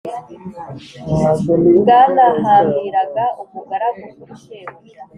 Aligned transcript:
bwanahambiraga 1.81 3.25
umugaragu 3.41 4.03
kuri 4.15 4.33
shebuja 4.43 5.01